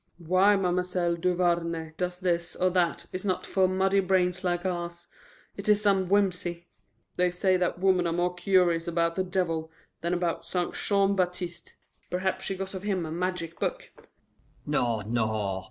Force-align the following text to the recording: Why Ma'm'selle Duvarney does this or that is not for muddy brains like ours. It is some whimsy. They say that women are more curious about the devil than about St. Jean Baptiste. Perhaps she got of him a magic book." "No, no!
Why 0.25 0.55
Ma'm'selle 0.55 1.15
Duvarney 1.15 1.91
does 1.95 2.17
this 2.17 2.55
or 2.55 2.71
that 2.71 3.05
is 3.13 3.23
not 3.23 3.45
for 3.45 3.67
muddy 3.67 3.99
brains 3.99 4.43
like 4.43 4.65
ours. 4.65 5.05
It 5.55 5.69
is 5.69 5.79
some 5.79 6.09
whimsy. 6.09 6.65
They 7.17 7.29
say 7.29 7.55
that 7.57 7.77
women 7.77 8.07
are 8.07 8.11
more 8.13 8.33
curious 8.33 8.87
about 8.87 9.13
the 9.13 9.23
devil 9.23 9.71
than 10.01 10.15
about 10.15 10.43
St. 10.47 10.73
Jean 10.73 11.15
Baptiste. 11.15 11.75
Perhaps 12.09 12.45
she 12.45 12.57
got 12.57 12.73
of 12.73 12.81
him 12.81 13.05
a 13.05 13.11
magic 13.11 13.59
book." 13.59 13.91
"No, 14.65 15.01
no! 15.01 15.59